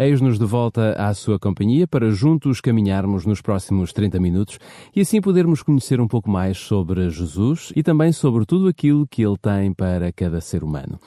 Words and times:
Eis-nos 0.00 0.38
de 0.38 0.44
volta 0.44 0.92
à 0.92 1.12
sua 1.12 1.40
companhia 1.40 1.84
para 1.84 2.08
juntos 2.08 2.60
caminharmos 2.60 3.26
nos 3.26 3.40
próximos 3.40 3.92
30 3.92 4.20
minutos 4.20 4.60
e 4.94 5.00
assim 5.00 5.20
podermos 5.20 5.60
conhecer 5.60 6.00
um 6.00 6.06
pouco 6.06 6.30
mais 6.30 6.56
sobre 6.56 7.10
Jesus 7.10 7.72
e 7.74 7.82
também 7.82 8.12
sobre 8.12 8.46
tudo 8.46 8.68
aquilo 8.68 9.08
que 9.08 9.26
ele 9.26 9.36
tem 9.36 9.72
para 9.72 10.12
cada 10.12 10.40
ser 10.40 10.62
humano. 10.62 11.00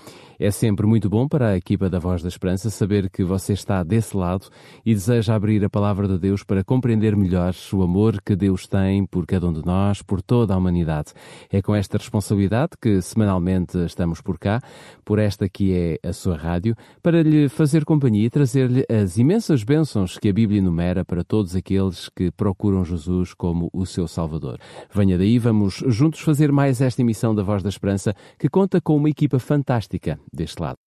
É 0.44 0.50
sempre 0.50 0.88
muito 0.88 1.08
bom 1.08 1.28
para 1.28 1.50
a 1.50 1.56
equipa 1.56 1.88
da 1.88 2.00
Voz 2.00 2.24
da 2.24 2.28
Esperança 2.28 2.72
saber 2.72 3.12
que 3.12 3.24
você 3.24 3.54
está 3.54 3.84
desse 3.84 4.18
lado 4.18 4.48
e 4.84 4.92
deseja 4.92 5.36
abrir 5.36 5.64
a 5.64 5.70
palavra 5.70 6.08
de 6.08 6.18
Deus 6.18 6.44
para 6.44 6.64
compreender 6.64 7.16
melhor 7.16 7.54
o 7.72 7.84
amor 7.84 8.20
que 8.20 8.36
Deus 8.36 8.66
tem 8.66 9.06
por 9.06 9.28
cada 9.28 9.48
um 9.48 9.54
de 9.54 9.64
nós, 9.64 10.02
por 10.02 10.20
toda 10.20 10.56
a 10.56 10.58
humanidade. 10.58 11.14
É 11.52 11.62
com 11.62 11.76
esta 11.76 12.00
responsabilidade 12.00 12.72
que 12.82 13.04
semanalmente 13.04 13.78
estamos 13.86 14.20
por 14.20 14.40
cá, 14.40 14.60
por 15.06 15.20
esta 15.20 15.48
que 15.48 15.76
é 15.76 16.10
a 16.10 16.12
sua 16.12 16.36
rádio, 16.36 16.76
para 17.04 17.22
lhe 17.22 17.48
fazer 17.48 17.86
companhia 17.86 18.26
e 18.26 18.30
trazer-lhe 18.32 18.84
as 18.90 19.20
imensas 19.20 19.64
bênçãos 19.64 20.18
que 20.18 20.28
a 20.28 20.34
Bíblia 20.34 20.58
enumera 20.58 21.06
para 21.06 21.24
todos 21.24 21.56
aqueles 21.56 22.10
que 22.10 22.32
procuram 22.32 22.84
Jesus 22.84 23.36
como 23.36 23.70
o 23.72 23.86
seu 23.86 24.08
Salvador. 24.08 24.58
Venha 24.92 25.20
daí, 25.20 25.38
vamos 25.38 25.84
juntos 25.86 26.22
fazer 26.22 26.52
mais 26.52 26.82
esta 26.82 27.04
emissão 27.04 27.36
da 27.36 27.44
Voz 27.44 27.62
da 27.62 27.70
Esperança, 27.70 28.16
que 28.40 28.50
conta 28.50 28.82
com 28.82 28.98
uma 28.98 29.08
equipa 29.08 29.38
fantástica 29.38 30.18
deste 30.34 30.62
lado. 30.62 30.78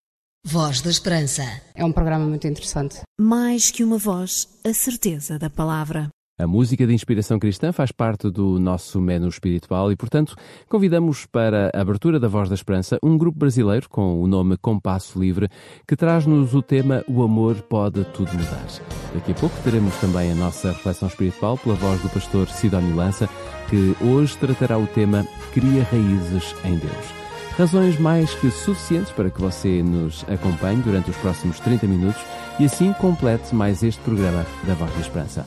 Voz 0.47 0.83
da 0.83 0.91
Esperança. 0.91 1.43
É 1.75 1.85
um 1.85 1.93
programa 1.93 2.27
muito 2.27 2.47
interessante. 2.47 3.01
Mais 3.19 3.71
que 3.71 3.83
uma 3.83 3.97
voz, 3.97 4.47
a 4.63 4.75
certeza 4.75 5.39
da 5.39 5.49
palavra. 5.49 6.11
A 6.37 6.49
música 6.49 6.85
de 6.85 6.93
inspiração 6.93 7.39
cristã 7.39 7.73
faz 7.73 7.93
parte 7.93 8.29
do 8.29 8.59
nosso 8.59 9.01
menu 9.01 9.29
espiritual 9.29 9.93
e, 9.93 9.97
portanto, 9.97 10.35
convidamos 10.69 11.27
para 11.27 11.71
a 11.73 11.81
abertura 11.81 12.19
da 12.19 12.27
Voz 12.27 12.49
da 12.49 12.57
Esperança 12.57 12.99
um 13.05 13.17
grupo 13.17 13.39
brasileiro 13.39 13.89
com 13.89 14.21
o 14.21 14.27
nome 14.27 14.57
Compasso 14.57 15.17
Livre 15.17 15.49
que 15.87 15.95
traz-nos 15.95 16.53
o 16.53 16.61
tema 16.61 17.05
O 17.09 17.23
Amor 17.23 17.63
Pode 17.63 18.05
Tudo 18.07 18.33
Mudar. 18.33 18.67
Daqui 19.15 19.31
a 19.31 19.35
pouco 19.37 19.57
teremos 19.63 19.95
também 20.01 20.33
a 20.33 20.35
nossa 20.35 20.73
reflexão 20.73 21.07
espiritual 21.07 21.57
pela 21.57 21.77
voz 21.77 22.03
do 22.03 22.11
pastor 22.11 22.49
Sidónio 22.49 22.97
Lança, 22.97 23.29
que 23.71 23.97
hoje 24.05 24.37
tratará 24.37 24.77
o 24.77 24.89
tema 24.89 25.25
Cria 25.53 25.85
Raízes 25.85 26.53
em 26.65 26.77
Deus. 26.77 27.24
Razões 27.57 27.99
mais 28.01 28.35
que 28.35 28.51
suficientes 28.51 29.13
para 29.13 29.31
que 29.31 29.41
você 29.41 29.81
nos 29.81 30.25
acompanhe 30.29 30.83
durante 30.83 31.11
os 31.11 31.17
próximos 31.17 31.61
30 31.61 31.87
minutos 31.87 32.21
e 32.59 32.65
assim 32.65 32.93
complete 32.95 33.55
mais 33.55 33.83
este 33.85 34.01
programa 34.03 34.45
da 34.65 34.75
Voz 34.75 34.93
da 34.93 35.01
Esperança. 35.01 35.47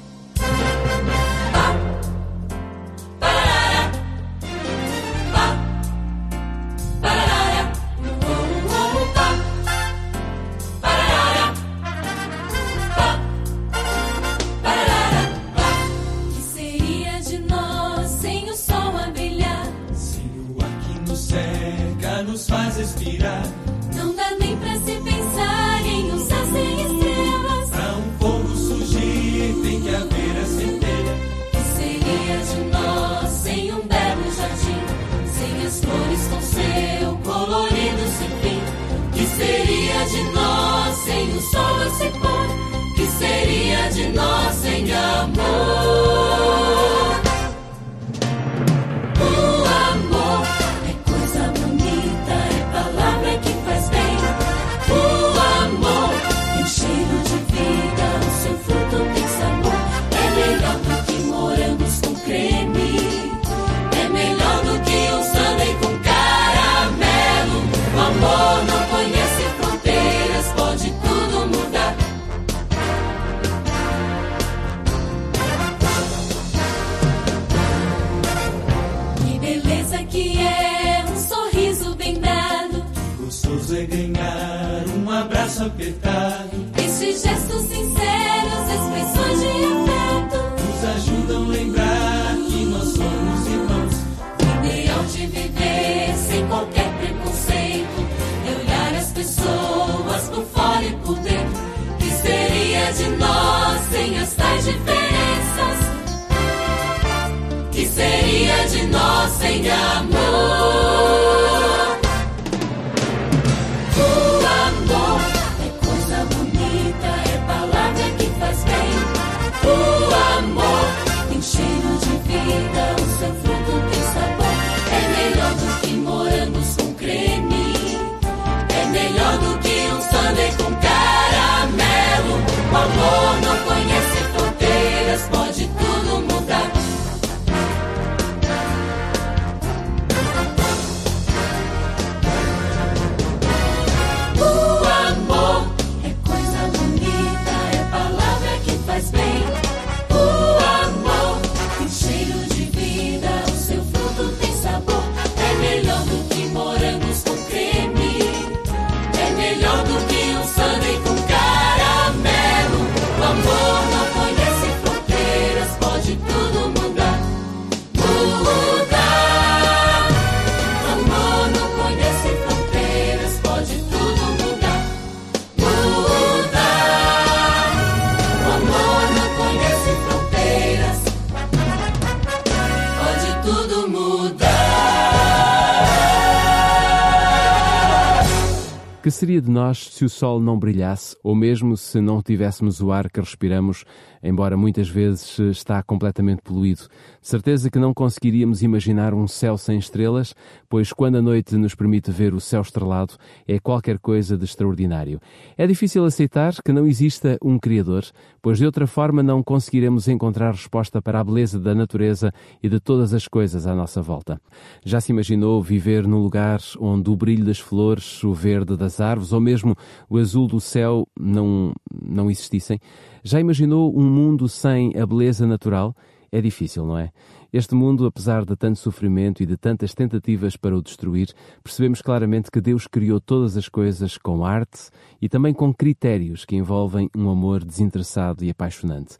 Que 189.07 189.11
seria 189.11 189.41
de 189.41 189.49
nós 189.49 189.93
se 189.93 190.03
o 190.03 190.09
sol 190.09 190.37
não 190.37 190.59
brilhasse 190.59 191.15
ou 191.23 191.33
mesmo 191.33 191.77
se 191.77 192.01
não 192.01 192.21
tivéssemos 192.21 192.81
o 192.81 192.91
ar 192.91 193.09
que 193.09 193.21
respiramos, 193.21 193.85
embora 194.21 194.57
muitas 194.57 194.89
vezes 194.89 195.39
está 195.39 195.81
completamente 195.81 196.41
poluído? 196.41 196.81
Certeza 197.21 197.69
que 197.69 197.79
não 197.79 197.93
conseguiríamos 197.93 198.61
imaginar 198.61 199.13
um 199.13 199.25
céu 199.25 199.57
sem 199.57 199.79
estrelas, 199.79 200.35
pois 200.67 200.91
quando 200.91 201.19
a 201.19 201.21
noite 201.21 201.55
nos 201.55 201.73
permite 201.73 202.11
ver 202.11 202.33
o 202.33 202.41
céu 202.41 202.61
estrelado, 202.61 203.13
é 203.47 203.57
qualquer 203.59 203.97
coisa 203.97 204.37
de 204.37 204.43
extraordinário. 204.43 205.21
É 205.57 205.65
difícil 205.65 206.03
aceitar 206.03 206.55
que 206.61 206.73
não 206.73 206.85
exista 206.85 207.37
um 207.41 207.57
Criador, 207.57 208.03
pois 208.41 208.57
de 208.57 208.65
outra 208.65 208.87
forma 208.87 209.23
não 209.23 209.41
conseguiremos 209.41 210.09
encontrar 210.09 210.51
resposta 210.51 211.01
para 211.01 211.21
a 211.21 211.23
beleza 211.23 211.57
da 211.57 211.73
natureza 211.73 212.33
e 212.61 212.67
de 212.67 212.81
todas 212.81 213.13
as 213.13 213.25
coisas 213.25 213.67
à 213.67 213.73
nossa 213.73 214.01
volta. 214.01 214.37
Já 214.83 214.99
se 214.99 215.13
imaginou 215.13 215.61
viver 215.61 216.05
num 216.05 216.19
lugar 216.19 216.59
onde 216.77 217.09
o 217.09 217.15
brilho 217.15 217.45
das 217.45 217.59
flores, 217.59 218.21
o 218.21 218.33
verde 218.33 218.75
das 218.75 218.96
árvores 219.01 219.33
ou 219.33 219.39
mesmo 219.39 219.75
o 220.09 220.17
azul 220.17 220.47
do 220.47 220.59
céu 220.59 221.07
não, 221.19 221.73
não 222.03 222.29
existissem? 222.29 222.79
Já 223.23 223.39
imaginou 223.39 223.97
um 223.97 224.03
mundo 224.03 224.47
sem 224.47 224.97
a 224.97 225.05
beleza 225.05 225.45
natural? 225.45 225.95
É 226.31 226.41
difícil, 226.41 226.85
não 226.85 226.97
é? 226.97 227.11
Este 227.51 227.73
mundo, 227.73 228.05
apesar 228.05 228.43
de 228.43 228.55
tanto 228.55 228.77
sofrimento 228.77 229.41
e 229.41 229.45
de 229.45 229.55
tantas 229.55 229.93
tentativas 229.93 230.57
para 230.57 230.77
o 230.77 230.81
destruir, 230.81 231.33
percebemos 231.63 232.01
claramente 232.01 232.51
que 232.51 232.59
Deus 232.59 232.85
criou 232.87 233.21
todas 233.21 233.55
as 233.55 233.69
coisas 233.69 234.17
com 234.17 234.45
arte 234.45 234.89
e 235.21 235.29
também 235.29 235.53
com 235.53 235.73
critérios 235.73 236.43
que 236.43 236.55
envolvem 236.57 237.09
um 237.15 237.29
amor 237.29 237.63
desinteressado 237.63 238.43
e 238.43 238.49
apaixonante. 238.49 239.17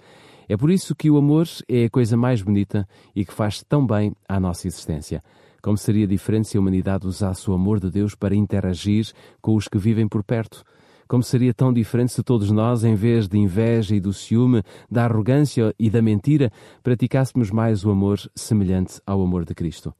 É 0.49 0.55
por 0.55 0.69
isso 0.69 0.95
que 0.95 1.09
o 1.09 1.17
amor 1.17 1.47
é 1.67 1.85
a 1.85 1.89
coisa 1.89 2.17
mais 2.17 2.41
bonita 2.41 2.87
e 3.15 3.25
que 3.25 3.33
faz 3.33 3.63
tão 3.63 3.85
bem 3.85 4.13
à 4.27 4.39
nossa 4.39 4.67
existência. 4.67 5.23
Como 5.67 5.77
seria 5.77 6.07
diferente 6.07 6.47
se 6.47 6.55
a 6.55 6.61
humanidade 6.61 7.05
usasse 7.05 7.51
o 7.51 7.53
amor 7.53 7.77
de 7.81 7.91
Deus 7.91 8.15
para 8.15 8.33
interagir 8.33 9.11
com 9.41 9.53
os 9.53 9.67
que 9.67 9.77
vivem 9.77 10.07
por 10.07 10.23
perto? 10.23 10.63
Como 11.09 11.21
seria 11.21 11.53
tão 11.53 11.73
diferente 11.73 12.13
se 12.13 12.23
todos 12.23 12.49
nós, 12.51 12.85
em 12.85 12.95
vez 12.95 13.27
de 13.27 13.37
inveja 13.37 13.93
e 13.93 13.99
do 13.99 14.13
ciúme, 14.13 14.63
da 14.89 15.03
arrogância 15.03 15.75
e 15.77 15.89
da 15.89 16.01
mentira, 16.01 16.53
praticássemos 16.81 17.51
mais 17.51 17.83
o 17.83 17.91
amor 17.91 18.17
semelhante 18.33 19.01
ao 19.05 19.21
amor 19.21 19.43
de 19.43 19.53
Cristo? 19.53 19.93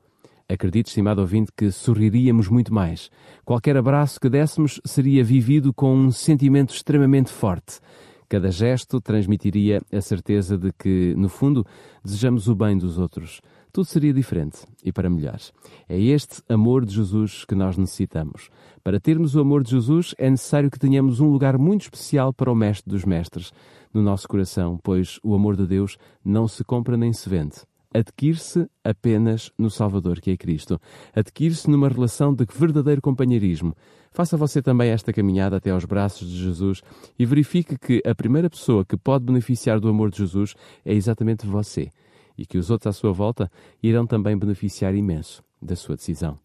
Acredite, 0.48 0.88
estimado 0.88 1.20
ouvinte, 1.20 1.52
que 1.52 1.70
sorriríamos 1.70 2.48
muito 2.48 2.74
mais. 2.74 3.12
Qualquer 3.44 3.76
abraço 3.76 4.22
que 4.22 4.30
dessemos 4.30 4.80
seria 4.86 5.22
vivido 5.22 5.74
com 5.74 5.94
um 5.94 6.12
sentimento 6.12 6.74
extremamente 6.74 7.30
forte. 7.30 7.82
Cada 8.30 8.52
gesto 8.52 9.02
transmitiria 9.02 9.82
a 9.92 10.00
certeza 10.00 10.58
de 10.58 10.72
que, 10.72 11.14
no 11.18 11.28
fundo, 11.28 11.66
desejamos 12.02 12.48
o 12.48 12.56
bem 12.56 12.78
dos 12.78 12.98
outros 12.98 13.42
tudo 13.78 13.86
seria 13.86 14.12
diferente 14.12 14.66
e 14.84 14.92
para 14.92 15.08
melhor. 15.08 15.38
É 15.88 16.00
este 16.00 16.42
amor 16.50 16.84
de 16.84 16.96
Jesus 16.96 17.46
que 17.46 17.54
nós 17.54 17.78
necessitamos. 17.78 18.50
Para 18.84 19.00
termos 19.00 19.36
o 19.36 19.40
amor 19.40 19.62
de 19.62 19.70
Jesus, 19.70 20.16
é 20.18 20.28
necessário 20.28 20.72
que 20.72 20.80
tenhamos 20.80 21.20
um 21.20 21.30
lugar 21.30 21.60
muito 21.60 21.84
especial 21.84 22.34
para 22.34 22.52
o 22.52 22.56
Mestre 22.56 22.90
dos 22.90 23.06
Mestres 23.06 23.52
no 23.94 24.02
nosso 24.02 24.28
coração, 24.28 24.80
pois 24.84 25.20
o 25.22 25.36
amor 25.36 25.56
de 25.56 25.68
Deus 25.68 25.96
não 26.26 26.48
se 26.48 26.64
compra 26.64 26.98
nem 26.98 27.14
se 27.14 27.30
vende. 27.30 27.58
Adquire-se 27.94 28.68
apenas 28.84 29.52
no 29.60 29.70
Salvador, 29.70 30.20
que 30.22 30.32
é 30.32 30.38
Cristo. 30.38 30.82
Adquire-se 31.16 31.70
numa 31.70 31.88
relação 31.88 32.34
de 32.34 32.48
verdadeiro 32.52 33.00
companheirismo. 33.00 33.76
Faça 34.12 34.36
você 34.36 34.60
também 34.60 34.90
esta 34.90 35.14
caminhada 35.14 35.58
até 35.58 35.70
aos 35.70 35.86
braços 35.86 36.28
de 36.28 36.36
Jesus 36.36 36.82
e 37.20 37.28
verifique 37.28 37.78
que 37.78 38.02
a 38.04 38.16
primeira 38.16 38.50
pessoa 38.50 38.84
que 38.84 38.98
pode 38.98 39.26
beneficiar 39.26 39.80
do 39.80 39.88
amor 39.88 40.10
de 40.10 40.18
Jesus 40.18 40.56
é 40.84 40.96
exatamente 40.96 41.46
você 41.46 41.92
e 42.38 42.46
que 42.46 42.58
os 42.58 42.70
outros 42.70 42.88
à 42.88 42.94
sua 42.94 43.12
volta 43.12 43.52
irão 43.82 44.06
também 44.06 44.38
beneficiar 44.38 44.94
imenso 44.96 45.44
da 45.62 45.76
sua 45.76 45.96
decisão. 45.96 46.40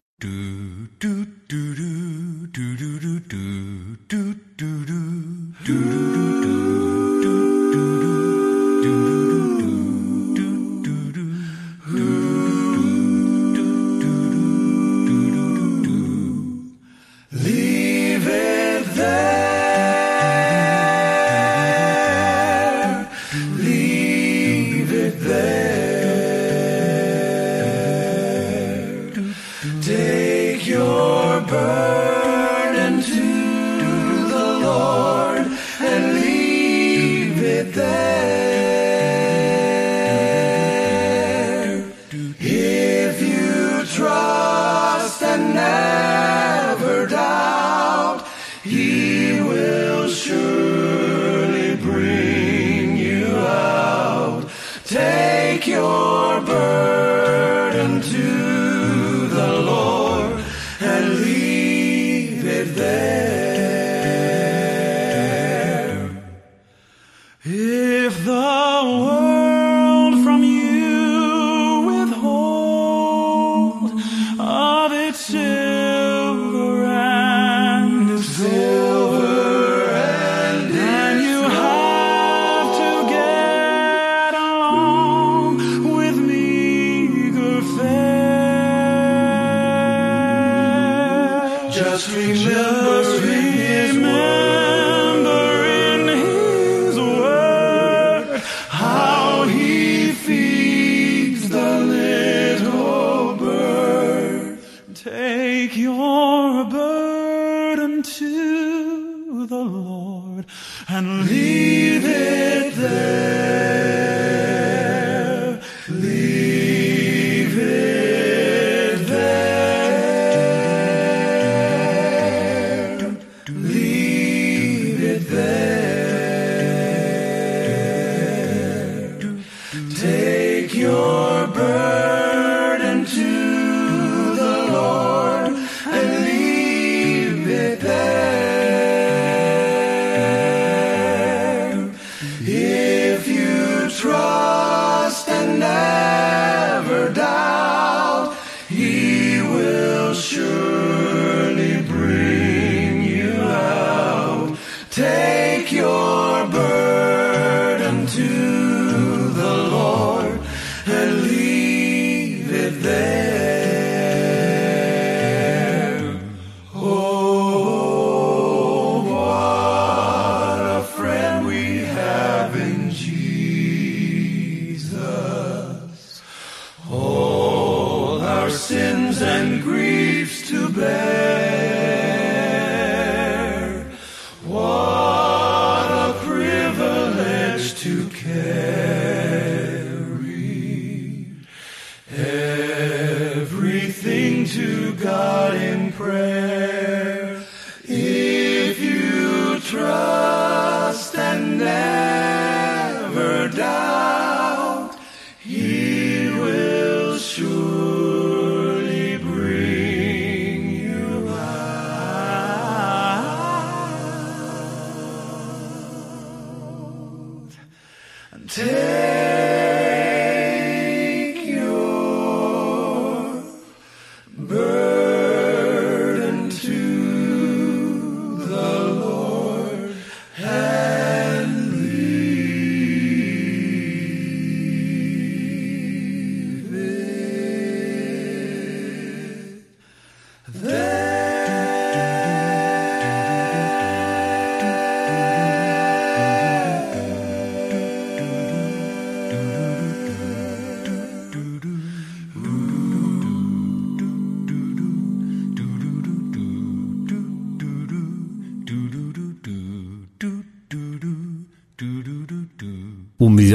Take 154.93 155.71
your 155.71 156.45
burden 156.49 156.82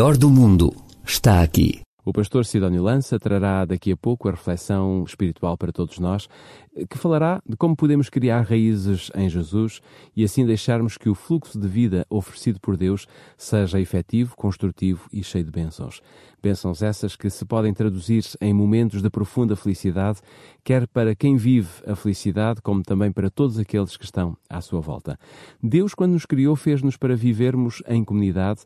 melhor 0.09 0.17
do 0.17 0.31
mundo 0.31 0.75
está 1.05 1.43
aqui. 1.43 1.83
O 2.03 2.15
pastor 2.15 2.47
Sidónio 2.47 2.83
Lança 2.83 3.19
trará 3.19 3.67
daqui 3.67 3.93
a 3.93 3.97
pouco 3.97 4.27
a 4.27 4.31
reflexão 4.31 5.05
espiritual 5.07 5.59
para 5.59 5.71
todos 5.71 5.99
nós, 5.99 6.27
que 6.87 6.99
falará 6.99 7.43
de 7.47 7.57
como 7.57 7.77
podemos 7.77 8.09
criar 8.09 8.43
raízes 8.43 9.11
em 9.15 9.29
Jesus 9.29 9.81
e 10.15 10.25
assim 10.25 10.45
deixarmos 10.45 10.97
que 10.97 11.09
o 11.09 11.15
fluxo 11.15 11.59
de 11.59 11.67
vida 11.67 12.07
oferecido 12.11 12.61
por 12.61 12.77
Deus 12.77 13.07
seja 13.37 13.81
efetivo, 13.81 14.37
construtivo 14.37 15.09
e 15.13 15.23
cheio 15.23 15.45
de 15.45 15.51
bênçãos. 15.51 16.01
Bênçãos 16.41 16.83
essas 16.83 17.17
que 17.17 17.29
se 17.29 17.45
podem 17.45 17.75
traduzir 17.75 18.25
em 18.41 18.55
momentos 18.55 19.03
de 19.03 19.11
profunda 19.11 19.57
felicidade, 19.57 20.21
quer 20.63 20.87
para 20.87 21.15
quem 21.15 21.37
vive 21.37 21.69
a 21.85 21.97
felicidade, 21.97 22.63
como 22.63 22.83
também 22.83 23.11
para 23.11 23.29
todos 23.29 23.59
aqueles 23.59 23.97
que 23.97 24.05
estão 24.05 24.37
à 24.49 24.61
sua 24.61 24.81
volta. 24.81 25.19
Deus, 25.61 25.95
quando 25.95 26.13
nos 26.13 26.27
criou, 26.27 26.55
fez-nos 26.55 26.97
para 26.97 27.17
vivermos 27.17 27.83
em 27.89 28.05
comunidade 28.05 28.61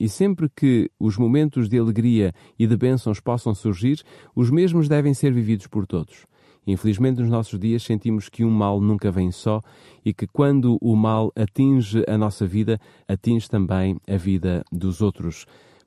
e 0.00 0.08
sempre 0.08 0.48
que 0.48 0.90
os 0.98 1.18
momentos 1.18 1.68
de 1.68 1.78
alegria 1.78 2.32
e 2.58 2.66
de 2.66 2.76
bênçãos 2.76 3.20
possam 3.20 3.54
surgir, 3.54 4.02
os 4.34 4.50
mesmos 4.50 4.88
devem 4.88 5.12
ser 5.12 5.32
vividos 5.34 5.66
por 5.66 5.86
todos. 5.86 6.31
Infelizmente, 6.66 7.20
nos 7.20 7.28
nossos 7.28 7.58
dias, 7.58 7.82
sentimos 7.82 8.28
que 8.28 8.44
um 8.44 8.50
mal 8.50 8.80
nunca 8.80 9.10
vem 9.10 9.30
só 9.30 9.60
e 10.04 10.14
que 10.14 10.26
quando 10.26 10.78
o 10.80 10.94
mal 10.94 11.32
atinge 11.34 12.04
a 12.06 12.16
nossa 12.16 12.46
vida, 12.46 12.78
atinge 13.08 13.48
também 13.48 13.96
a 14.08 14.16
vida 14.16 14.64
dos 14.70 15.00
outros. 15.00 15.46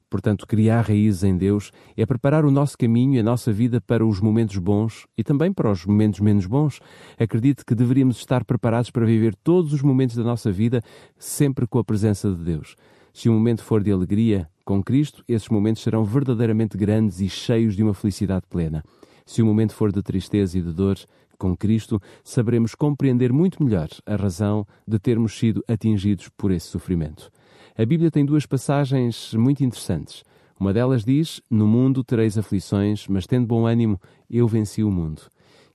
Portanto, 0.09 0.45
criar 0.45 0.81
raízes 0.81 1.23
em 1.23 1.35
Deus 1.35 1.71
é 1.97 2.05
preparar 2.05 2.45
o 2.45 2.51
nosso 2.51 2.77
caminho 2.77 3.15
e 3.15 3.19
a 3.19 3.23
nossa 3.23 3.51
vida 3.51 3.81
para 3.81 4.05
os 4.05 4.19
momentos 4.21 4.57
bons 4.57 5.05
e 5.17 5.23
também 5.23 5.51
para 5.51 5.71
os 5.71 5.85
momentos 5.85 6.19
menos 6.19 6.45
bons. 6.45 6.79
Acredito 7.17 7.65
que 7.65 7.73
deveríamos 7.73 8.17
estar 8.17 8.45
preparados 8.45 8.91
para 8.91 9.05
viver 9.05 9.35
todos 9.35 9.73
os 9.73 9.81
momentos 9.81 10.15
da 10.15 10.23
nossa 10.23 10.51
vida 10.51 10.81
sempre 11.17 11.65
com 11.67 11.79
a 11.79 11.83
presença 11.83 12.31
de 12.31 12.43
Deus. 12.43 12.75
Se 13.13 13.29
o 13.29 13.33
momento 13.33 13.63
for 13.63 13.81
de 13.81 13.91
alegria 13.91 14.47
com 14.63 14.83
Cristo, 14.83 15.23
esses 15.27 15.49
momentos 15.49 15.81
serão 15.81 16.03
verdadeiramente 16.03 16.77
grandes 16.77 17.19
e 17.19 17.29
cheios 17.29 17.75
de 17.75 17.83
uma 17.83 17.93
felicidade 17.93 18.45
plena. 18.49 18.83
Se 19.25 19.41
o 19.41 19.45
momento 19.45 19.73
for 19.73 19.91
de 19.91 20.03
tristeza 20.03 20.57
e 20.57 20.61
de 20.61 20.71
dor, 20.71 20.97
com 21.37 21.55
Cristo, 21.55 22.01
saberemos 22.23 22.75
compreender 22.75 23.33
muito 23.33 23.63
melhor 23.63 23.89
a 24.05 24.15
razão 24.15 24.65
de 24.87 24.99
termos 24.99 25.37
sido 25.37 25.63
atingidos 25.67 26.29
por 26.29 26.51
esse 26.51 26.67
sofrimento. 26.67 27.31
A 27.77 27.85
Bíblia 27.85 28.09
tem 28.09 28.25
duas 28.25 28.45
passagens 28.45 29.33
muito 29.33 29.63
interessantes. 29.63 30.23
Uma 30.59 30.71
delas 30.71 31.03
diz: 31.03 31.41
No 31.49 31.67
mundo 31.67 32.03
tereis 32.03 32.37
aflições, 32.37 33.07
mas 33.07 33.27
tendo 33.27 33.47
bom 33.47 33.65
ânimo, 33.65 33.99
eu 34.29 34.47
venci 34.47 34.83
o 34.83 34.91
mundo. 34.91 35.23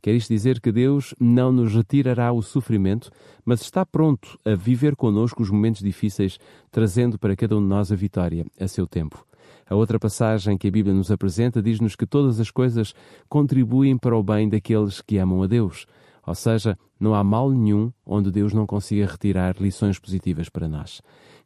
Quer 0.02 0.14
isto 0.14 0.32
dizer 0.32 0.60
que 0.60 0.72
Deus 0.72 1.14
não 1.20 1.52
nos 1.52 1.74
retirará 1.74 2.32
o 2.32 2.40
sofrimento, 2.40 3.10
mas 3.44 3.60
está 3.60 3.84
pronto 3.84 4.38
a 4.46 4.54
viver 4.54 4.96
conosco 4.96 5.42
os 5.42 5.50
momentos 5.50 5.82
difíceis, 5.82 6.38
trazendo 6.70 7.18
para 7.18 7.36
cada 7.36 7.56
um 7.58 7.60
de 7.60 7.68
nós 7.68 7.92
a 7.92 7.96
vitória 7.96 8.46
a 8.58 8.66
seu 8.66 8.86
tempo. 8.86 9.26
A 9.70 9.76
outra 9.76 10.00
passagem 10.00 10.58
que 10.58 10.66
a 10.66 10.70
Bíblia 10.70 10.92
nos 10.92 11.12
apresenta 11.12 11.62
diz-nos 11.62 11.94
que 11.94 12.04
todas 12.04 12.40
as 12.40 12.50
coisas 12.50 12.92
contribuem 13.28 13.96
para 13.96 14.16
o 14.16 14.22
bem 14.22 14.48
daqueles 14.48 15.00
que 15.00 15.16
amam 15.16 15.44
a 15.44 15.46
Deus. 15.46 15.86
Ou 16.26 16.34
seja, 16.34 16.76
não 16.98 17.14
há 17.14 17.22
mal 17.22 17.50
nenhum 17.52 17.92
onde 18.04 18.32
Deus 18.32 18.52
não 18.52 18.66
consiga 18.66 19.06
retirar 19.06 19.54
lições 19.60 19.96
positivas 19.96 20.48
para 20.48 20.68
nós. 20.68 21.00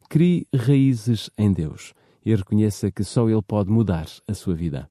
Crie 0.09 0.47
raízes 0.55 1.29
em 1.37 1.53
Deus 1.53 1.93
e 2.25 2.33
reconheça 2.33 2.91
que 2.91 3.03
só 3.03 3.29
Ele 3.29 3.43
pode 3.43 3.69
mudar 3.69 4.07
a 4.27 4.33
sua 4.33 4.55
vida. 4.55 4.89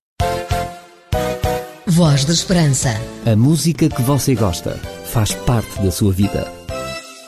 Voz 1.87 2.25
da 2.25 2.33
Esperança. 2.33 2.91
A 3.27 3.37
música 3.37 3.89
que 3.89 4.03
você 4.03 4.35
gosta 4.37 4.77
faz 5.07 5.35
parte 5.35 5.83
da 5.83 5.91
sua 5.91 6.13
vida. 6.13 6.51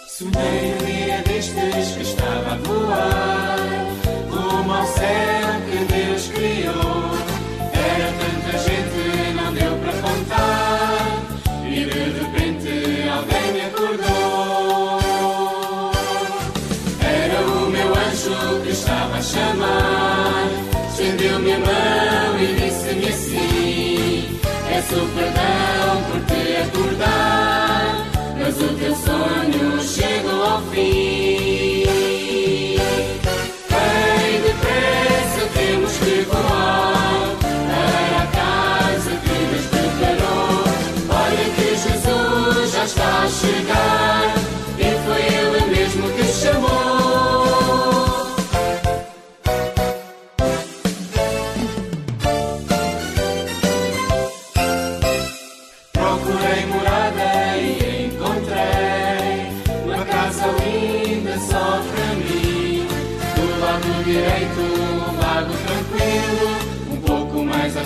Sonhei 0.09 1.06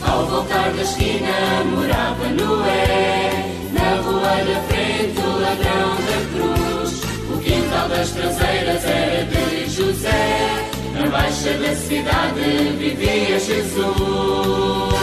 Ao 0.03 0.27
voltar 0.27 0.73
da 0.73 0.83
esquina, 0.83 1.65
morava 1.67 2.29
Noé. 2.31 3.31
Na 3.73 4.01
rua 4.03 4.45
da 4.45 4.61
frente, 4.69 5.21
o 5.21 5.41
ladrão 5.41 5.97
da 6.09 6.19
cruz. 6.33 7.03
O 7.33 7.39
quintal 7.39 7.89
das 7.89 8.11
traseiras 8.11 8.85
era 8.85 9.25
de 9.25 9.71
José. 9.71 10.69
Na 10.95 11.07
baixa 11.07 11.53
da 11.59 11.75
cidade 11.77 12.77
vivia 12.77 13.39
Jesus. 13.39 15.00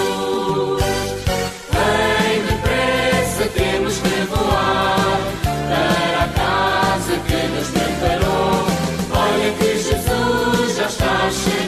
Já 11.30 11.67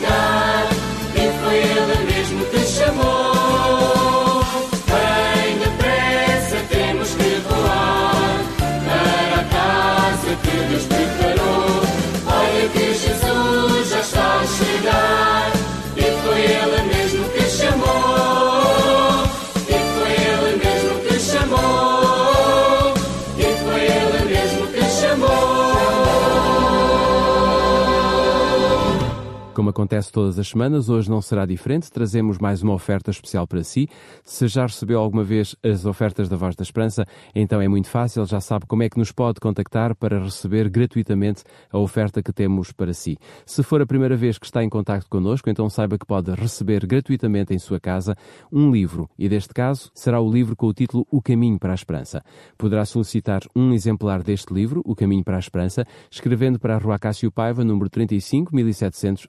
acontece 29.80 30.12
todas 30.12 30.38
as 30.38 30.50
semanas, 30.50 30.90
hoje 30.90 31.10
não 31.10 31.22
será 31.22 31.46
diferente. 31.46 31.90
Trazemos 31.90 32.38
mais 32.38 32.62
uma 32.62 32.74
oferta 32.74 33.12
especial 33.12 33.48
para 33.48 33.64
si. 33.64 33.88
Se 34.26 34.46
já 34.46 34.64
recebeu 34.64 35.00
alguma 35.00 35.24
vez 35.24 35.56
as 35.64 35.86
ofertas 35.86 36.28
da 36.28 36.36
Voz 36.36 36.54
da 36.54 36.64
Esperança, 36.64 37.06
então 37.34 37.62
é 37.62 37.68
muito 37.70 37.88
fácil, 37.88 38.26
já 38.26 38.42
sabe 38.42 38.66
como 38.66 38.84
é 38.84 38.90
que 38.90 38.98
nos 38.98 39.14
pode 39.14 39.40
contactar 39.40 39.96
para 39.96 40.22
receber 40.22 40.70
gratuitamente 40.70 41.44
a 41.72 41.78
oferta 41.78 42.22
que 42.22 42.34
temos 42.34 42.74
para 42.74 42.94
si. 42.94 43.18
Se 43.46 43.64
for 43.64 43.82
a 43.82 43.86
primeira 43.86 44.18
vez 44.18 44.38
que 44.38 44.46
está 44.46 44.62
em 44.62 44.68
contato 44.68 45.06
connosco, 45.10 45.50
então 45.50 45.70
saiba 45.70 45.98
que 45.98 46.06
pode 46.06 46.30
receber 46.32 46.86
gratuitamente 46.86 47.54
em 47.54 47.58
sua 47.58 47.80
casa 47.80 48.18
um 48.52 48.70
livro, 48.70 49.10
e 49.18 49.30
deste 49.30 49.54
caso 49.54 49.90
será 49.96 50.20
o 50.20 50.30
livro 50.30 50.58
com 50.58 50.68
o 50.68 50.74
título 50.74 51.08
O 51.10 51.22
Caminho 51.22 51.58
para 51.58 51.72
a 51.72 51.76
Esperança. 51.76 52.22
Poderá 52.58 52.84
solicitar 52.84 53.44
um 53.56 53.72
exemplar 53.72 54.24
deste 54.24 54.54
livro, 54.54 54.82
O 54.84 54.94
Caminho 54.94 55.24
para 55.24 55.38
a 55.38 55.40
Esperança, 55.40 55.86
escrevendo 56.12 56.60
para 56.60 56.76
a 56.76 56.80
Rua 56.80 57.00
Cássio 57.00 57.32
Paiva, 57.32 57.64
número 57.64 57.90
35 57.90 58.54
1700 58.54 59.26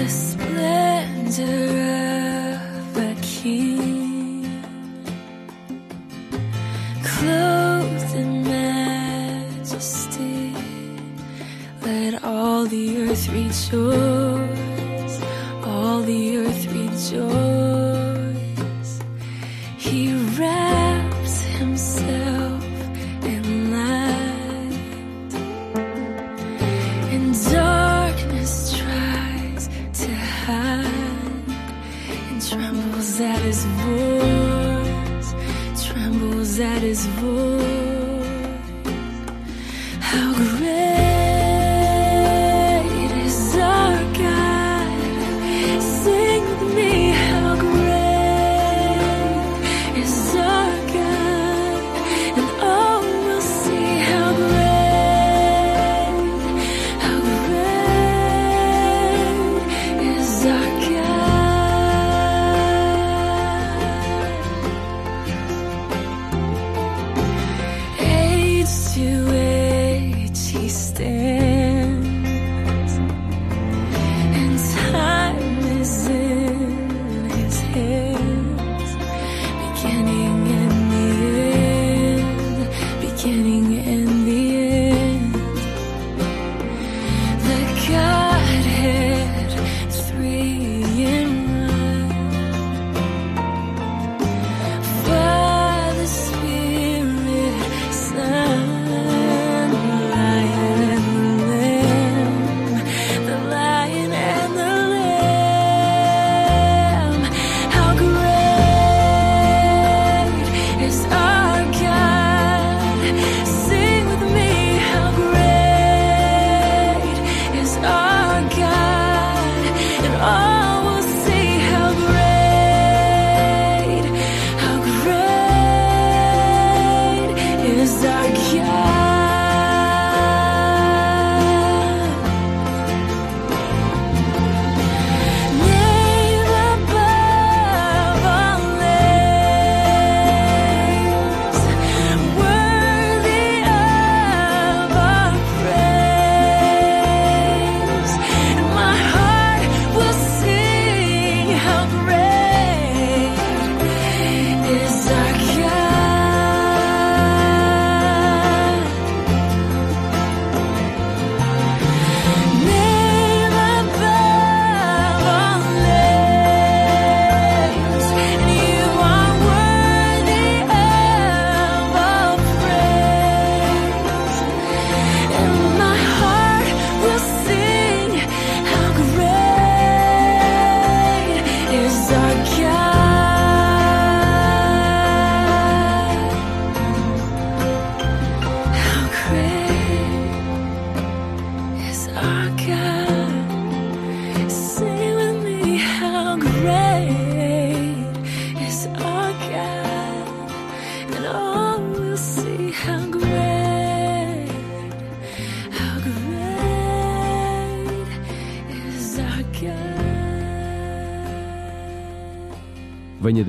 the 0.00 0.08
splendor 0.08 1.79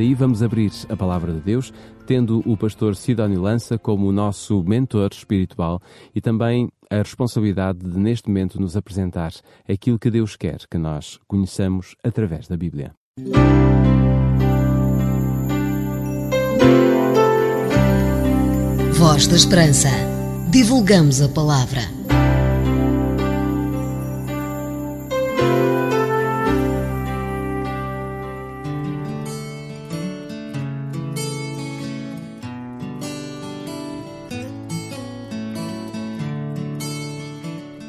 daí, 0.02 0.16
vamos 0.16 0.42
abrir 0.42 0.72
a 0.90 0.98
palavra 0.98 1.32
de 1.32 1.42
Deus, 1.42 1.72
tendo 2.08 2.42
o 2.48 2.58
pastor 2.58 2.96
Sidónio 2.96 3.40
Lança 3.40 3.78
como 3.78 4.08
o 4.08 4.12
nosso 4.12 4.64
mentor 4.64 5.12
espiritual 5.14 5.80
e 6.16 6.20
também 6.20 6.70
a 6.90 6.98
responsabilidade 6.98 7.80
de, 7.80 8.00
neste 8.00 8.28
momento, 8.28 8.60
nos 8.60 8.76
apresentar 8.76 9.32
aquilo 9.70 10.00
que 10.00 10.10
Deus 10.10 10.36
quer 10.36 10.58
que 10.68 10.78
nós 10.80 11.20
conheçamos 11.28 11.96
através 12.04 12.48
da 12.48 12.58
Bíblia. 12.58 12.96
Voz 18.94 19.28
da 19.28 19.36
Esperança. 19.36 19.90
Divulgamos 20.50 21.22
a 21.22 21.30
palavra. 21.30 22.02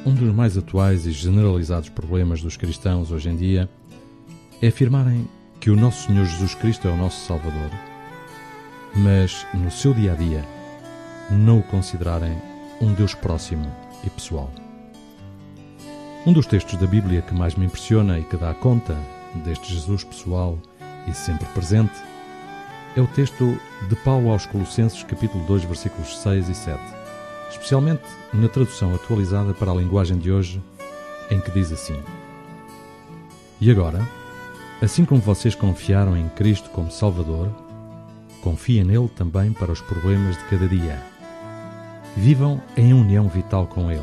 Um 0.04 0.14
dos 0.14 0.34
mais 0.34 0.58
atuais 0.58 1.06
e 1.06 1.12
generalizados 1.12 1.88
problemas 1.88 2.42
dos 2.42 2.56
cristãos 2.56 3.12
hoje 3.12 3.28
em 3.28 3.36
dia 3.36 3.70
é 4.60 4.66
afirmarem 4.66 5.28
que 5.60 5.70
o 5.70 5.76
nosso 5.76 6.08
Senhor 6.08 6.26
Jesus 6.26 6.56
Cristo 6.56 6.88
é 6.88 6.90
o 6.90 6.96
nosso 6.96 7.24
Salvador, 7.24 7.70
mas 8.96 9.46
no 9.54 9.70
seu 9.70 9.94
dia 9.94 10.12
a 10.12 10.16
dia 10.16 10.44
não 11.30 11.60
o 11.60 11.62
considerarem 11.62 12.36
um 12.80 12.92
Deus 12.92 13.14
próximo 13.14 13.64
e 14.02 14.10
pessoal. 14.10 14.50
Um 16.26 16.32
dos 16.32 16.46
textos 16.46 16.76
da 16.80 16.86
Bíblia 16.86 17.22
que 17.22 17.32
mais 17.32 17.54
me 17.54 17.66
impressiona 17.66 18.18
e 18.18 18.24
que 18.24 18.36
dá 18.36 18.52
conta 18.54 18.96
deste 19.44 19.72
Jesus 19.72 20.02
pessoal 20.02 20.58
e 21.06 21.14
sempre 21.14 21.46
presente 21.54 21.94
é 22.96 23.00
o 23.00 23.06
texto 23.06 23.56
de 23.88 23.96
Paulo 23.96 24.30
aos 24.30 24.46
Colossenses, 24.46 25.04
capítulo 25.04 25.44
2, 25.44 25.62
versículos 25.62 26.18
6 26.18 26.48
e 26.48 26.54
7, 26.56 27.01
especialmente 27.52 28.02
na 28.32 28.48
tradução 28.48 28.94
atualizada 28.94 29.52
para 29.52 29.70
a 29.70 29.74
linguagem 29.74 30.18
de 30.18 30.32
hoje, 30.32 30.60
em 31.30 31.40
que 31.40 31.50
diz 31.50 31.70
assim: 31.70 31.98
E 33.60 33.70
agora, 33.70 34.06
assim 34.80 35.04
como 35.04 35.20
vocês 35.20 35.54
confiaram 35.54 36.16
em 36.16 36.28
Cristo 36.30 36.70
como 36.70 36.90
Salvador, 36.90 37.48
confiem 38.42 38.84
nele 38.84 39.08
também 39.08 39.52
para 39.52 39.70
os 39.70 39.80
problemas 39.80 40.36
de 40.36 40.44
cada 40.44 40.66
dia. 40.66 41.00
Vivam 42.16 42.60
em 42.76 42.92
união 42.92 43.28
vital 43.28 43.66
com 43.66 43.90
ele. 43.90 44.02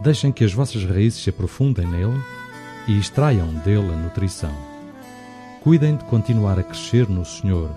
Deixem 0.00 0.30
que 0.30 0.44
as 0.44 0.52
vossas 0.52 0.84
raízes 0.84 1.22
se 1.22 1.30
aprofundem 1.30 1.86
nele 1.86 2.22
e 2.86 2.98
extraiam 2.98 3.48
dele 3.64 3.92
a 3.92 3.96
nutrição. 3.96 4.54
Cuidem 5.62 5.96
de 5.96 6.04
continuar 6.04 6.58
a 6.58 6.62
crescer 6.62 7.08
no 7.08 7.24
Senhor 7.24 7.70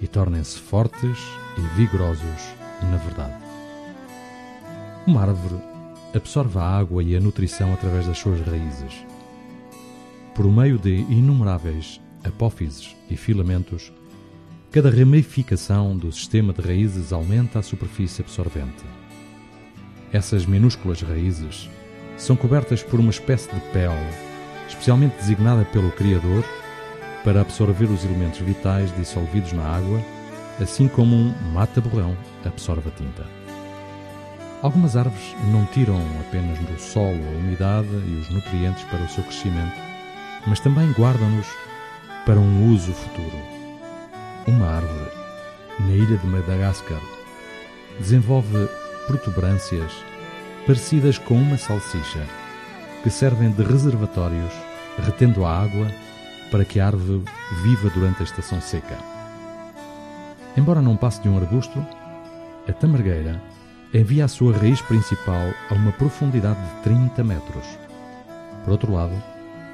e 0.00 0.08
tornem-se 0.08 0.58
fortes 0.58 1.18
e 1.56 1.60
vigorosos 1.76 2.62
na 2.90 2.96
verdade. 2.96 3.41
Uma 5.04 5.22
árvore 5.22 5.56
absorve 6.14 6.58
a 6.58 6.62
água 6.62 7.02
e 7.02 7.16
a 7.16 7.20
nutrição 7.20 7.72
através 7.74 8.06
das 8.06 8.18
suas 8.18 8.40
raízes. 8.40 9.04
Por 10.32 10.46
meio 10.46 10.78
de 10.78 10.90
inumeráveis 10.90 12.00
apófises 12.22 12.94
e 13.10 13.16
filamentos, 13.16 13.92
cada 14.70 14.90
ramificação 14.90 15.96
do 15.96 16.12
sistema 16.12 16.52
de 16.52 16.62
raízes 16.62 17.12
aumenta 17.12 17.58
a 17.58 17.62
superfície 17.62 18.22
absorvente. 18.22 18.84
Essas 20.12 20.46
minúsculas 20.46 21.02
raízes 21.02 21.68
são 22.16 22.36
cobertas 22.36 22.80
por 22.80 23.00
uma 23.00 23.10
espécie 23.10 23.52
de 23.52 23.60
pele, 23.72 24.08
especialmente 24.68 25.16
designada 25.16 25.64
pelo 25.64 25.90
Criador 25.90 26.44
para 27.24 27.40
absorver 27.40 27.86
os 27.86 28.04
elementos 28.04 28.38
vitais 28.38 28.94
dissolvidos 28.96 29.52
na 29.52 29.64
água, 29.64 30.00
assim 30.60 30.86
como 30.86 31.16
um 31.16 31.34
mata-borrão 31.52 32.16
absorve 32.44 32.88
a 32.88 32.92
tinta. 32.92 33.41
Algumas 34.62 34.96
árvores 34.96 35.34
não 35.50 35.66
tiram 35.66 36.00
apenas 36.20 36.56
do 36.60 36.80
solo 36.80 37.18
a 37.18 37.38
umidade 37.38 37.88
e 37.88 38.14
os 38.20 38.30
nutrientes 38.30 38.84
para 38.84 39.02
o 39.02 39.08
seu 39.08 39.24
crescimento, 39.24 39.74
mas 40.46 40.60
também 40.60 40.92
guardam-nos 40.92 41.48
para 42.24 42.38
um 42.38 42.72
uso 42.72 42.92
futuro. 42.92 43.36
Uma 44.46 44.76
árvore, 44.76 45.10
na 45.80 45.90
ilha 45.90 46.16
de 46.16 46.26
Madagascar, 46.28 47.00
desenvolve 47.98 48.68
protuberâncias 49.08 49.92
parecidas 50.64 51.18
com 51.18 51.34
uma 51.34 51.58
salsicha, 51.58 52.24
que 53.02 53.10
servem 53.10 53.50
de 53.50 53.64
reservatórios, 53.64 54.52
retendo 55.04 55.44
a 55.44 55.60
água 55.60 55.88
para 56.52 56.64
que 56.64 56.78
a 56.78 56.86
árvore 56.86 57.24
viva 57.64 57.90
durante 57.90 58.20
a 58.20 58.24
estação 58.24 58.60
seca. 58.60 58.96
Embora 60.56 60.80
não 60.80 60.96
passe 60.96 61.20
de 61.20 61.28
um 61.28 61.36
arbusto, 61.36 61.84
a 62.68 62.72
tamargueira 62.72 63.42
envia 63.94 64.24
a 64.24 64.28
sua 64.28 64.56
raiz 64.56 64.80
principal 64.80 65.52
a 65.70 65.74
uma 65.74 65.92
profundidade 65.92 66.58
de 66.60 66.82
30 66.82 67.22
metros. 67.22 67.66
Por 68.64 68.72
outro 68.72 68.92
lado, 68.92 69.14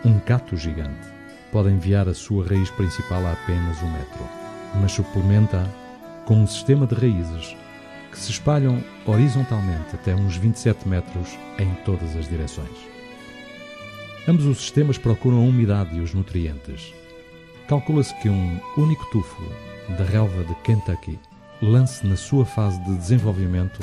um 0.05 0.19
cato 0.19 0.57
gigante 0.57 1.07
pode 1.53 1.71
enviar 1.71 2.09
a 2.09 2.15
sua 2.15 2.45
raiz 2.45 2.69
principal 2.71 3.25
a 3.25 3.33
apenas 3.33 3.81
um 3.81 3.91
metro, 3.93 4.25
mas 4.81 4.93
suplementa 4.93 5.65
com 6.27 6.43
um 6.43 6.47
sistema 6.47 6.87
de 6.87 6.95
raízes 6.95 7.57
que 8.11 8.19
se 8.19 8.33
espalham 8.33 8.83
horizontalmente 9.07 9.95
até 9.95 10.15
uns 10.15 10.37
27 10.37 10.89
metros 10.89 11.39
em 11.59 11.73
todas 11.85 12.17
as 12.17 12.29
direções. 12.29 12.77
Ambos 14.27 14.47
os 14.47 14.59
sistemas 14.59 14.99
procuram 14.99 15.39
a 15.39 15.43
umidade 15.43 15.97
e 15.97 16.01
os 16.01 16.13
nutrientes. 16.13 16.93
Calcula-se 17.69 18.15
que 18.17 18.29
um 18.29 18.61
único 18.77 19.05
tufo 19.11 19.43
da 19.97 20.05
relva 20.05 20.45
de 20.45 20.55
Kentucky 20.57 21.19
lance 21.63 22.07
na 22.07 22.17
sua 22.17 22.45
fase 22.45 22.79
de 22.85 22.97
desenvolvimento 22.97 23.81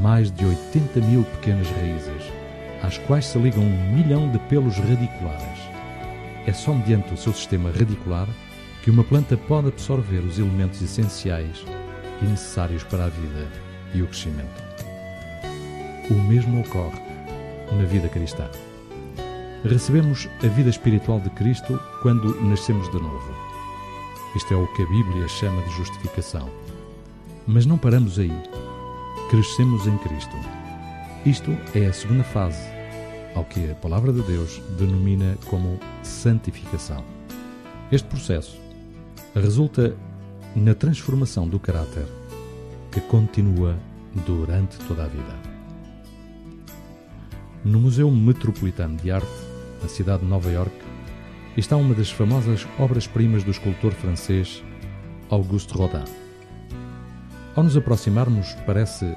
mais 0.00 0.30
de 0.30 0.44
80 0.44 1.00
mil 1.00 1.24
pequenas 1.24 1.68
raízes, 1.70 2.32
às 2.82 2.98
quais 2.98 3.26
se 3.26 3.38
ligam 3.38 3.62
um 3.62 3.92
milhão 3.92 4.30
de 4.30 4.38
pelos 4.40 4.76
radiculares. 4.76 5.58
É 6.46 6.52
só 6.52 6.72
mediante 6.74 7.14
o 7.14 7.16
seu 7.16 7.32
sistema 7.32 7.70
radicular 7.70 8.28
que 8.82 8.90
uma 8.90 9.04
planta 9.04 9.36
pode 9.36 9.68
absorver 9.68 10.18
os 10.18 10.38
elementos 10.38 10.82
essenciais 10.82 11.64
e 12.20 12.24
necessários 12.24 12.82
para 12.84 13.04
a 13.04 13.08
vida 13.08 13.48
e 13.94 14.02
o 14.02 14.06
crescimento. 14.06 14.62
O 16.10 16.14
mesmo 16.14 16.60
ocorre 16.60 17.00
na 17.70 17.84
vida 17.84 18.08
cristã. 18.08 18.48
Recebemos 19.64 20.28
a 20.42 20.48
vida 20.48 20.70
espiritual 20.70 21.20
de 21.20 21.30
Cristo 21.30 21.80
quando 22.02 22.40
nascemos 22.42 22.90
de 22.90 23.00
novo. 23.00 23.32
Isto 24.34 24.54
é 24.54 24.56
o 24.56 24.66
que 24.74 24.82
a 24.82 24.86
Bíblia 24.86 25.28
chama 25.28 25.62
de 25.62 25.70
justificação. 25.76 26.50
Mas 27.46 27.66
não 27.66 27.78
paramos 27.78 28.18
aí. 28.18 28.32
Crescemos 29.32 29.86
em 29.86 29.96
Cristo. 29.96 30.36
Isto 31.24 31.52
é 31.74 31.86
a 31.86 31.92
segunda 31.94 32.22
fase, 32.22 32.62
ao 33.34 33.46
que 33.46 33.70
a 33.70 33.74
Palavra 33.74 34.12
de 34.12 34.20
Deus 34.20 34.60
denomina 34.78 35.38
como 35.46 35.80
santificação. 36.02 37.02
Este 37.90 38.06
processo 38.08 38.60
resulta 39.34 39.96
na 40.54 40.74
transformação 40.74 41.48
do 41.48 41.58
caráter 41.58 42.04
que 42.90 43.00
continua 43.00 43.74
durante 44.26 44.76
toda 44.80 45.04
a 45.04 45.08
vida. 45.08 45.34
No 47.64 47.80
Museu 47.80 48.10
Metropolitano 48.10 48.98
de 48.98 49.10
Arte, 49.10 49.26
na 49.82 49.88
cidade 49.88 50.24
de 50.24 50.28
Nova 50.28 50.50
York, 50.50 50.76
está 51.56 51.74
uma 51.74 51.94
das 51.94 52.10
famosas 52.10 52.68
obras-primas 52.78 53.42
do 53.42 53.50
escultor 53.50 53.92
francês 53.92 54.62
Auguste 55.30 55.72
Rodin. 55.72 56.04
Ao 57.54 57.62
nos 57.62 57.76
aproximarmos, 57.76 58.54
parece 58.64 59.14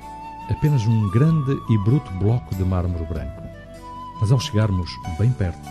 apenas 0.50 0.86
um 0.86 1.10
grande 1.10 1.52
e 1.70 1.78
bruto 1.80 2.12
bloco 2.14 2.56
de 2.56 2.64
mármore 2.64 3.06
branco. 3.06 3.44
Mas 4.20 4.32
ao 4.32 4.40
chegarmos 4.40 4.90
bem 5.18 5.32
perto, 5.32 5.68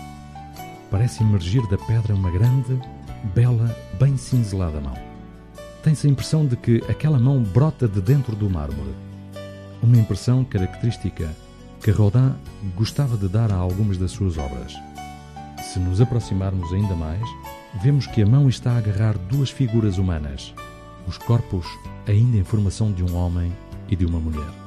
parece 0.90 1.22
emergir 1.22 1.66
da 1.68 1.78
pedra 1.78 2.14
uma 2.14 2.30
grande, 2.30 2.78
bela, 3.34 3.74
bem 3.98 4.16
cinzelada 4.16 4.80
mão. 4.80 4.94
Tem-se 5.82 6.06
a 6.06 6.10
impressão 6.10 6.46
de 6.46 6.56
que 6.56 6.82
aquela 6.88 7.18
mão 7.18 7.42
brota 7.42 7.86
de 7.86 8.00
dentro 8.00 8.34
do 8.34 8.48
mármore. 8.48 8.94
Uma 9.82 9.98
impressão 9.98 10.44
característica 10.44 11.30
que 11.82 11.90
Rodin 11.90 12.32
gostava 12.74 13.16
de 13.16 13.28
dar 13.28 13.52
a 13.52 13.56
algumas 13.56 13.98
das 13.98 14.12
suas 14.12 14.38
obras. 14.38 14.74
Se 15.62 15.78
nos 15.78 16.00
aproximarmos 16.00 16.72
ainda 16.72 16.94
mais, 16.94 17.22
vemos 17.82 18.06
que 18.06 18.22
a 18.22 18.26
mão 18.26 18.48
está 18.48 18.72
a 18.72 18.78
agarrar 18.78 19.18
duas 19.18 19.50
figuras 19.50 19.98
humanas, 19.98 20.54
os 21.06 21.18
corpos 21.18 21.66
ainda 22.06 22.38
em 22.38 22.44
formação 22.44 22.92
de 22.92 23.02
um 23.02 23.14
homem 23.16 23.52
e 23.88 23.96
de 23.96 24.06
uma 24.06 24.18
mulher. 24.18 24.63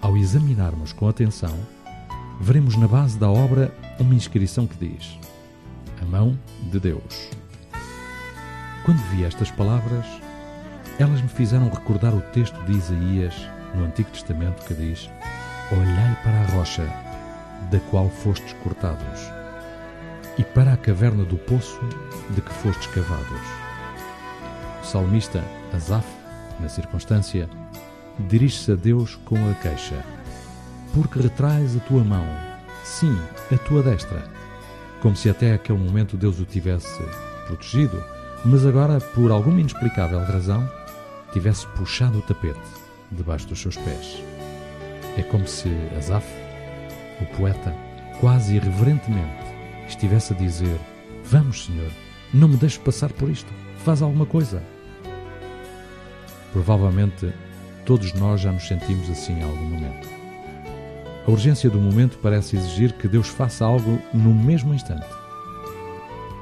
Ao 0.00 0.16
examinarmos 0.16 0.92
com 0.92 1.08
atenção, 1.08 1.54
veremos 2.40 2.76
na 2.76 2.86
base 2.86 3.18
da 3.18 3.28
obra 3.28 3.74
uma 3.98 4.14
inscrição 4.14 4.66
que 4.66 4.76
diz: 4.76 5.18
A 6.00 6.04
mão 6.04 6.38
de 6.70 6.78
Deus. 6.78 7.30
Quando 8.84 8.98
vi 9.10 9.24
estas 9.24 9.50
palavras, 9.50 10.06
Elas 10.98 11.22
me 11.22 11.28
fizeram 11.28 11.68
recordar 11.68 12.12
o 12.12 12.20
texto 12.20 12.60
de 12.64 12.72
Isaías 12.72 13.34
no 13.72 13.84
Antigo 13.84 14.10
Testamento 14.10 14.64
que 14.64 14.74
diz: 14.74 15.08
Olhai 15.70 16.18
para 16.24 16.40
a 16.40 16.46
rocha 16.56 16.82
da 17.70 17.78
qual 17.90 18.10
fostes 18.10 18.52
cortados, 18.64 19.20
e 20.36 20.42
para 20.42 20.72
a 20.72 20.76
caverna 20.76 21.24
do 21.24 21.36
poço 21.36 21.78
de 22.30 22.40
que 22.40 22.52
fostes 22.52 22.88
cavados. 22.88 23.40
O 24.82 24.86
salmista 24.86 25.44
Asaf, 25.72 26.06
na 26.58 26.68
circunstância, 26.68 27.48
dirige-se 28.18 28.72
a 28.72 28.74
Deus 28.74 29.16
com 29.24 29.36
a 29.50 29.54
queixa: 29.54 30.04
Porque 30.94 31.20
retrais 31.20 31.76
a 31.76 31.80
tua 31.80 32.02
mão, 32.02 32.26
sim, 32.84 33.16
a 33.52 33.58
tua 33.58 33.82
destra, 33.82 34.24
como 35.00 35.16
se 35.16 35.30
até 35.30 35.54
aquele 35.54 35.78
momento 35.78 36.16
Deus 36.16 36.40
o 36.40 36.44
tivesse 36.44 37.02
protegido, 37.46 38.02
mas 38.44 38.66
agora, 38.66 39.00
por 39.00 39.30
alguma 39.30 39.60
inexplicável 39.60 40.20
razão, 40.20 40.68
tivesse 41.32 41.66
puxado 41.68 42.18
o 42.18 42.22
tapete 42.22 42.60
debaixo 43.10 43.46
dos 43.48 43.60
seus 43.60 43.76
pés. 43.76 44.22
É 45.16 45.22
como 45.22 45.46
se 45.46 45.68
Asaf, 45.96 46.26
o 47.20 47.26
poeta, 47.36 47.74
quase 48.20 48.56
irreverentemente, 48.56 49.44
estivesse 49.88 50.32
a 50.32 50.36
dizer: 50.36 50.78
Vamos, 51.24 51.66
Senhor, 51.66 51.90
não 52.32 52.48
me 52.48 52.56
deixes 52.56 52.78
passar 52.78 53.12
por 53.12 53.28
isto, 53.28 53.52
faz 53.84 54.02
alguma 54.02 54.26
coisa. 54.26 54.62
Provavelmente 56.52 57.32
todos 57.88 58.12
nós 58.12 58.42
já 58.42 58.52
nos 58.52 58.68
sentimos 58.68 59.08
assim 59.08 59.32
em 59.32 59.42
algum 59.42 59.64
momento. 59.64 60.06
A 61.26 61.30
urgência 61.30 61.70
do 61.70 61.80
momento 61.80 62.18
parece 62.22 62.54
exigir 62.54 62.92
que 62.92 63.08
Deus 63.08 63.28
faça 63.28 63.64
algo 63.64 63.98
no 64.12 64.34
mesmo 64.34 64.74
instante. 64.74 65.06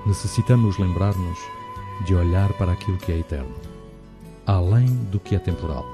Necessitamos 0.05 0.77
lembrar-nos 0.77 1.39
de 2.05 2.17
olhar 2.17 2.53
para 2.55 2.73
aquilo 2.73 2.99
que 2.99 3.13
é 3.13 3.21
eterno, 3.21 3.55
além 4.45 4.87
do 4.87 5.21
que 5.21 5.37
é 5.37 5.39
temporal. 5.39 5.87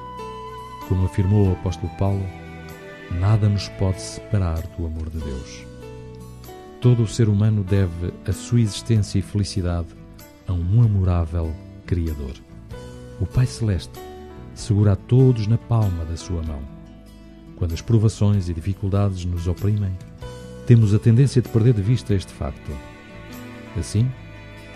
Como 0.89 1.05
afirmou 1.05 1.51
o 1.51 1.53
apóstolo 1.53 1.93
Paulo, 1.99 2.25
nada 3.11 3.47
nos 3.47 3.69
pode 3.69 4.01
separar 4.01 4.63
do 4.79 4.87
amor 4.87 5.11
de 5.11 5.19
Deus. 5.19 5.67
Todo 6.81 7.03
o 7.03 7.09
ser 7.09 7.29
humano 7.29 7.63
deve 7.63 8.11
a 8.27 8.33
sua 8.33 8.63
existência 8.63 9.19
e 9.19 9.23
felicidade 9.23 9.89
a 10.49 10.53
um 10.55 10.83
amorável 10.83 11.55
Criador. 11.85 12.37
O 13.21 13.27
Pai 13.27 13.45
Celeste 13.45 14.12
segura 14.63 14.93
a 14.93 14.97
todos 14.97 15.47
na 15.47 15.59
palma 15.59 16.05
da 16.05 16.17
sua 16.17 16.43
mão. 16.43 16.63
Quando 17.57 17.75
as 17.75 17.83
provações 17.83 18.49
e 18.49 18.55
dificuldades 18.55 19.25
nos 19.25 19.49
oprimem, 19.49 19.93
temos 20.67 20.95
a 20.95 20.99
tendência 20.99 21.43
de 21.43 21.49
perder 21.49 21.75
de 21.75 21.83
vista 21.83 22.15
este 22.15 22.33
facto. 22.33 22.71
Assim, 23.77 24.11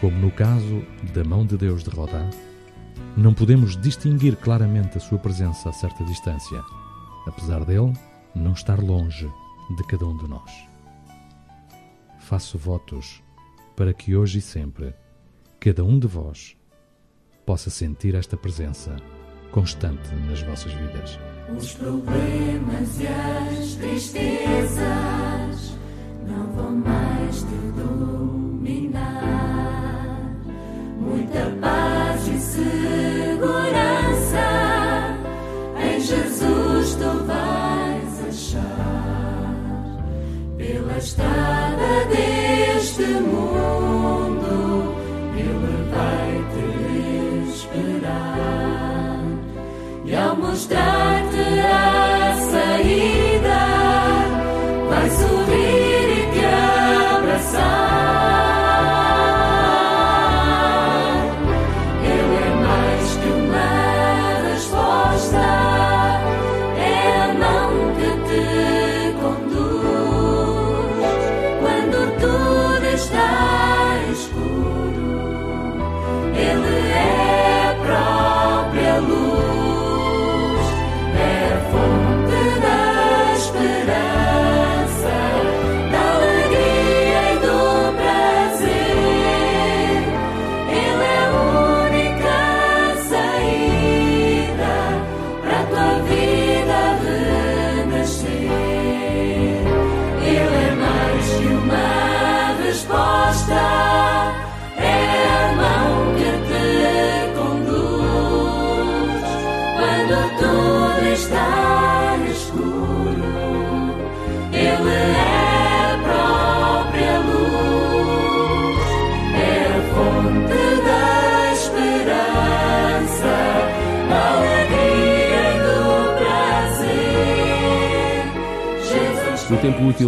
como 0.01 0.17
no 0.19 0.31
caso 0.31 0.83
da 1.15 1.23
mão 1.23 1.47
de 1.47 1.57
Deus 1.57 1.85
de 1.85 1.91
Rodá, 1.91 2.29
não 3.17 3.33
podemos 3.33 3.77
distinguir 3.77 4.37
claramente 4.37 4.99
a 4.99 5.01
sua 5.01 5.19
presença 5.19 5.69
a 5.69 5.73
certa 5.73 6.05
distância, 6.05 6.63
apesar 7.27 7.65
dele 7.65 7.93
não 8.35 8.53
estar 8.53 8.81
longe 8.81 9.31
de 9.77 9.85
cada 9.85 10.05
um 10.05 10.17
de 10.17 10.29
nós. 10.29 10.51
Faço 12.19 12.59
votos 12.59 13.23
para 13.77 13.95
que 13.95 14.17
hoje 14.17 14.39
e 14.39 14.43
sempre 14.43 14.93
cada 15.61 15.85
um 15.85 15.99
de 15.99 16.09
vós 16.09 16.57
possa 17.45 17.71
sentir 17.71 18.17
esta 18.17 18.37
presença 18.37 18.97
constante 19.51 20.15
nas 20.29 20.43
vossas 20.43 20.73
vidas. 20.73 21.19
Os 21.57 21.73
problemas 21.75 23.01
e 23.01 23.07
as 23.07 23.75
tristezas 23.75 24.83
não 26.27 26.47
vão 26.53 26.73
mais 26.73 27.37
te 27.39 27.73
dominar. 27.77 28.26
E 50.57 51.06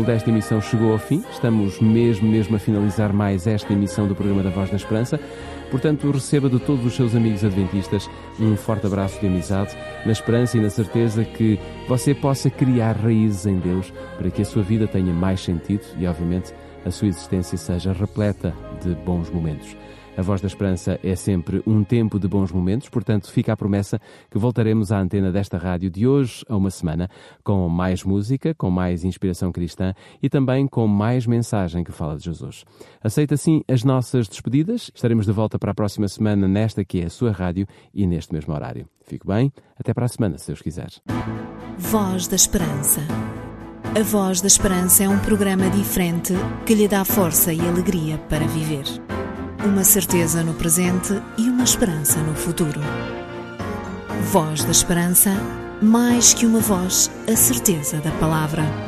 desta 0.08 0.30
emissão 0.30 0.58
chegou 0.58 0.92
ao 0.92 0.98
fim. 0.98 1.22
Estamos 1.30 1.78
mesmo, 1.80 2.26
mesmo 2.26 2.56
a 2.56 2.58
finalizar 2.58 3.12
mais 3.12 3.46
esta 3.46 3.74
emissão 3.74 4.08
do 4.08 4.14
programa 4.14 4.42
da 4.42 4.48
Voz 4.48 4.70
da 4.70 4.76
Esperança. 4.76 5.20
Portanto, 5.70 6.10
receba 6.10 6.48
de 6.48 6.58
todos 6.58 6.86
os 6.86 6.94
seus 6.94 7.14
amigos 7.14 7.44
adventistas 7.44 8.08
um 8.40 8.56
forte 8.56 8.86
abraço 8.86 9.20
de 9.20 9.26
amizade, 9.26 9.76
na 10.06 10.12
esperança 10.12 10.56
e 10.56 10.62
na 10.62 10.70
certeza 10.70 11.26
que 11.26 11.60
você 11.86 12.14
possa 12.14 12.48
criar 12.48 12.92
raízes 12.92 13.44
em 13.44 13.58
Deus 13.58 13.92
para 14.16 14.30
que 14.30 14.40
a 14.40 14.46
sua 14.46 14.62
vida 14.62 14.86
tenha 14.86 15.12
mais 15.12 15.42
sentido 15.42 15.84
e, 15.98 16.06
obviamente, 16.06 16.54
a 16.86 16.90
sua 16.90 17.08
existência 17.08 17.58
seja 17.58 17.92
repleta 17.92 18.54
de 18.82 18.94
bons 18.94 19.28
momentos. 19.28 19.76
A 20.18 20.22
Voz 20.22 20.40
da 20.40 20.48
Esperança 20.48 20.98
é 21.00 21.14
sempre 21.14 21.62
um 21.64 21.84
tempo 21.84 22.18
de 22.18 22.26
bons 22.26 22.50
momentos, 22.50 22.88
portanto, 22.88 23.30
fica 23.30 23.52
a 23.52 23.56
promessa 23.56 24.00
que 24.28 24.36
voltaremos 24.36 24.90
à 24.90 24.98
antena 24.98 25.30
desta 25.30 25.56
rádio 25.56 25.88
de 25.88 26.08
hoje 26.08 26.44
a 26.48 26.56
uma 26.56 26.72
semana 26.72 27.08
com 27.44 27.68
mais 27.68 28.02
música, 28.02 28.52
com 28.52 28.68
mais 28.68 29.04
inspiração 29.04 29.52
cristã 29.52 29.94
e 30.20 30.28
também 30.28 30.66
com 30.66 30.88
mais 30.88 31.24
mensagem 31.24 31.84
que 31.84 31.92
fala 31.92 32.16
de 32.16 32.24
Jesus. 32.24 32.64
Aceita 33.00 33.34
assim 33.34 33.62
as 33.68 33.84
nossas 33.84 34.26
despedidas. 34.26 34.90
Estaremos 34.92 35.24
de 35.24 35.30
volta 35.30 35.56
para 35.56 35.70
a 35.70 35.74
próxima 35.74 36.08
semana 36.08 36.48
nesta 36.48 36.84
que 36.84 37.00
é 37.00 37.04
a 37.04 37.10
sua 37.10 37.30
rádio 37.30 37.68
e 37.94 38.04
neste 38.04 38.32
mesmo 38.32 38.52
horário. 38.52 38.88
Fique 39.06 39.24
bem, 39.24 39.52
até 39.78 39.94
para 39.94 40.06
a 40.06 40.08
semana, 40.08 40.36
se 40.36 40.48
Deus 40.48 40.60
quiser. 40.60 40.90
Voz 41.78 42.26
da 42.26 42.34
Esperança. 42.34 43.02
A 43.96 44.02
Voz 44.02 44.40
da 44.40 44.48
Esperança 44.48 45.04
é 45.04 45.08
um 45.08 45.20
programa 45.20 45.70
diferente 45.70 46.34
que 46.66 46.74
lhe 46.74 46.88
dá 46.88 47.04
força 47.04 47.52
e 47.52 47.60
alegria 47.60 48.18
para 48.28 48.48
viver. 48.48 48.82
Uma 49.64 49.82
certeza 49.82 50.42
no 50.44 50.54
presente 50.54 51.20
e 51.36 51.48
uma 51.50 51.64
esperança 51.64 52.20
no 52.20 52.34
futuro. 52.34 52.80
Voz 54.30 54.62
da 54.62 54.70
Esperança, 54.70 55.30
mais 55.82 56.32
que 56.32 56.46
uma 56.46 56.60
voz, 56.60 57.10
a 57.30 57.34
certeza 57.34 57.98
da 57.98 58.12
palavra. 58.12 58.87